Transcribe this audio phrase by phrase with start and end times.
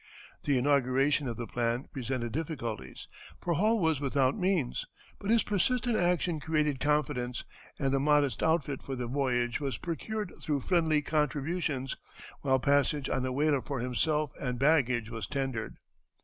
[0.45, 3.07] ]The inauguration of the plan presented difficulties,
[3.39, 4.83] for Hall was without means;
[5.19, 7.43] but his persistent action created confidence,
[7.77, 11.95] and the modest outfit for the voyage was procured through friendly contributions,
[12.41, 15.75] while passage on a whaler for himself and baggage was tendered.